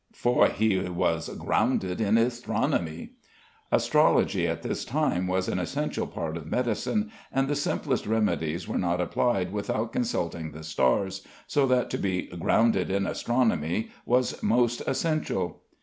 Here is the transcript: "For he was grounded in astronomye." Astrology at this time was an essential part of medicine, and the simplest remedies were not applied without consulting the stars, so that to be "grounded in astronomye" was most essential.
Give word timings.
"For 0.15 0.47
he 0.47 0.79
was 0.79 1.29
grounded 1.29 2.01
in 2.01 2.15
astronomye." 2.17 3.11
Astrology 3.71 4.47
at 4.47 4.63
this 4.63 4.83
time 4.83 5.27
was 5.27 5.47
an 5.47 5.59
essential 5.59 6.07
part 6.07 6.37
of 6.37 6.47
medicine, 6.49 7.11
and 7.31 7.47
the 7.47 7.55
simplest 7.55 8.07
remedies 8.07 8.67
were 8.67 8.79
not 8.79 8.99
applied 8.99 9.51
without 9.53 9.93
consulting 9.93 10.53
the 10.53 10.63
stars, 10.63 11.23
so 11.45 11.67
that 11.67 11.91
to 11.91 11.99
be 11.99 12.23
"grounded 12.39 12.89
in 12.89 13.03
astronomye" 13.05 13.89
was 14.03 14.41
most 14.41 14.81
essential. 14.87 15.61